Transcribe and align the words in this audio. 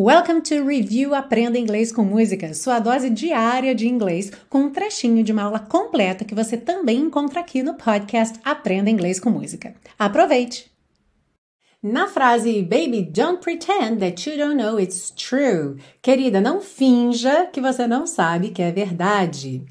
Welcome 0.00 0.42
to 0.42 0.64
Review 0.64 1.12
Aprenda 1.12 1.58
Inglês 1.58 1.90
com 1.90 2.04
Música, 2.04 2.54
sua 2.54 2.78
dose 2.78 3.10
diária 3.10 3.74
de 3.74 3.88
inglês, 3.88 4.30
com 4.48 4.60
um 4.60 4.70
trechinho 4.70 5.24
de 5.24 5.32
uma 5.32 5.42
aula 5.42 5.58
completa 5.58 6.24
que 6.24 6.36
você 6.36 6.56
também 6.56 6.98
encontra 6.98 7.40
aqui 7.40 7.64
no 7.64 7.74
podcast 7.74 8.38
Aprenda 8.44 8.88
Inglês 8.88 9.18
com 9.18 9.28
Música. 9.28 9.74
Aproveite! 9.98 10.70
Na 11.82 12.06
frase 12.06 12.62
Baby, 12.62 13.10
don't 13.12 13.42
pretend 13.42 13.98
that 13.98 14.30
you 14.30 14.38
don't 14.38 14.54
know 14.54 14.78
it's 14.78 15.10
true. 15.10 15.78
Querida, 16.00 16.40
não 16.40 16.60
finja 16.60 17.46
que 17.46 17.60
você 17.60 17.84
não 17.84 18.06
sabe 18.06 18.50
que 18.50 18.62
é 18.62 18.70
verdade. 18.70 19.64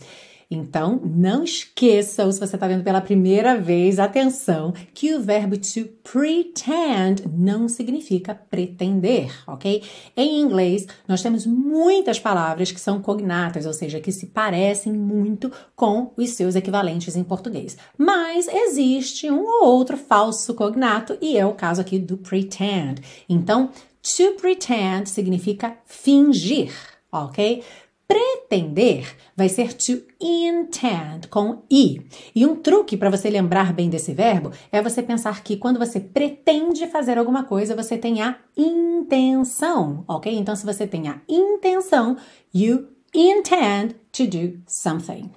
Então, 0.50 1.02
não 1.04 1.44
esqueça, 1.44 2.24
ou 2.24 2.32
se 2.32 2.40
você 2.40 2.56
está 2.56 2.68
vendo 2.68 2.84
pela 2.84 3.02
primeira 3.02 3.58
vez, 3.58 4.00
atenção, 4.00 4.74
que 4.94 5.14
o 5.14 5.22
verbo 5.22 5.58
to 5.58 5.90
pretend 6.02 7.24
não 7.34 7.68
significa 7.68 8.34
pretender, 8.34 9.30
ok? 9.46 9.84
Em 10.16 10.40
inglês, 10.40 10.88
nós 11.06 11.22
temos 11.22 11.46
muitas 11.46 12.18
palavras 12.18 12.72
que 12.72 12.80
são 12.80 13.02
cognatas, 13.02 13.66
ou 13.66 13.74
seja, 13.74 14.00
que 14.00 14.12
se 14.12 14.28
parecem 14.28 14.94
muito 14.94 15.52
com 15.76 16.14
os 16.16 16.30
seus 16.30 16.56
equivalentes 16.56 17.18
em 17.18 17.24
português. 17.26 17.78
Mas 17.98 18.48
existe 18.48 19.30
um 19.30 19.44
ou 19.46 19.66
outro 19.66 19.98
falso 19.98 20.54
cognato, 20.54 21.18
e 21.22 21.38
é 21.38 21.46
o 21.46 21.56
caso 21.56 21.82
aqui 21.82 22.00
do 22.00 22.16
pretend. 22.16 23.02
Então, 23.28 23.70
to 24.02 24.32
pretend 24.40 25.10
significa 25.10 25.78
fingir, 25.86 26.72
ok? 27.12 27.64
Pretender 28.08 29.16
vai 29.36 29.50
ser 29.50 29.74
to 29.74 30.02
intend 30.20 31.28
com 31.30 31.64
i. 31.70 32.02
E 32.34 32.46
um 32.46 32.56
truque 32.56 32.96
para 32.96 33.10
você 33.10 33.30
lembrar 33.30 33.74
bem 33.74 33.90
desse 33.90 34.14
verbo 34.14 34.52
é 34.72 34.82
você 34.82 35.04
pensar 35.04 35.44
que 35.44 35.58
quando 35.58 35.78
você 35.78 36.00
pretende 36.00 36.88
fazer 36.88 37.18
alguma 37.18 37.44
coisa, 37.44 37.76
você 37.76 37.98
tem 37.98 38.22
a 38.22 38.38
intenção, 38.56 40.06
ok? 40.08 40.34
Então, 40.34 40.56
se 40.56 40.66
você 40.66 40.88
tem 40.88 41.10
a 41.10 41.22
intenção, 41.28 42.18
you 42.54 42.97
intend 43.14 43.96
to 44.12 44.26
do 44.26 44.60
something. 44.68 45.30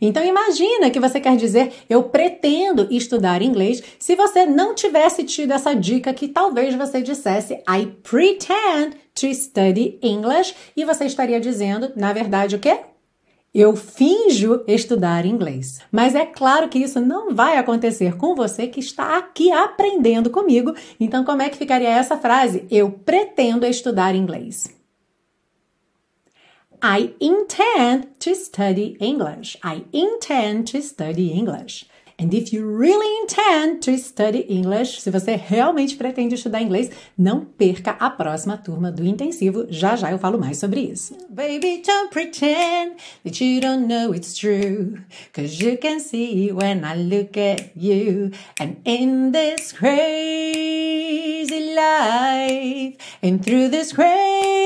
Então 0.00 0.24
imagina 0.24 0.90
que 0.90 1.00
você 1.00 1.20
quer 1.20 1.36
dizer 1.36 1.72
eu 1.88 2.04
pretendo 2.04 2.86
estudar 2.90 3.42
inglês 3.42 3.82
se 3.98 4.14
você 4.14 4.46
não 4.46 4.74
tivesse 4.74 5.24
tido 5.24 5.52
essa 5.52 5.74
dica 5.74 6.14
que 6.14 6.28
talvez 6.28 6.74
você 6.74 7.02
dissesse 7.02 7.54
I 7.68 7.86
pretend 8.02 8.96
to 9.14 9.34
study 9.34 9.98
English 10.02 10.54
e 10.76 10.84
você 10.84 11.06
estaria 11.06 11.40
dizendo, 11.40 11.92
na 11.96 12.12
verdade, 12.12 12.56
o 12.56 12.58
quê? 12.58 12.80
Eu 13.54 13.74
finjo 13.74 14.62
estudar 14.66 15.24
inglês. 15.24 15.80
Mas 15.90 16.14
é 16.14 16.26
claro 16.26 16.68
que 16.68 16.78
isso 16.78 17.00
não 17.00 17.34
vai 17.34 17.56
acontecer 17.56 18.18
com 18.18 18.34
você 18.34 18.66
que 18.66 18.80
está 18.80 19.16
aqui 19.16 19.50
aprendendo 19.50 20.28
comigo. 20.28 20.74
Então, 21.00 21.24
como 21.24 21.40
é 21.40 21.48
que 21.48 21.56
ficaria 21.56 21.88
essa 21.88 22.18
frase? 22.18 22.66
Eu 22.70 22.90
pretendo 22.90 23.64
estudar 23.64 24.14
inglês. 24.14 24.76
I 26.82 27.14
intend 27.20 28.08
to 28.20 28.34
study 28.34 28.96
English. 29.00 29.56
I 29.62 29.84
intend 29.92 30.68
to 30.68 30.82
study 30.82 31.28
English. 31.32 31.86
And 32.18 32.32
if 32.32 32.50
you 32.50 32.66
really 32.66 33.06
intend 33.20 33.82
to 33.82 33.98
study 33.98 34.46
English, 34.48 35.02
se 35.02 35.10
você 35.10 35.36
realmente 35.36 35.96
pretende 35.96 36.34
estudar 36.34 36.62
inglês, 36.62 36.90
não 37.16 37.44
perca 37.44 37.90
a 37.90 38.08
próxima 38.08 38.56
turma 38.56 38.90
do 38.90 39.04
intensivo. 39.04 39.66
Já 39.68 39.96
já 39.96 40.10
eu 40.10 40.18
falo 40.18 40.38
mais 40.38 40.56
sobre 40.56 40.80
isso. 40.80 41.14
Baby, 41.28 41.82
don't 41.86 42.10
pretend 42.10 42.96
that 43.22 43.44
you 43.44 43.60
don't 43.60 43.86
know 43.86 44.14
it's 44.14 44.34
true. 44.34 44.98
Cause 45.34 45.62
you 45.62 45.76
can 45.76 46.00
see 46.00 46.50
when 46.50 46.84
I 46.84 46.96
look 46.96 47.36
at 47.36 47.72
you. 47.76 48.30
And 48.58 48.76
in 48.86 49.32
this 49.32 49.72
crazy 49.72 50.14
life, 51.74 52.96
and 53.22 53.44
through 53.44 53.68
this 53.68 53.92
crazy 53.92 54.65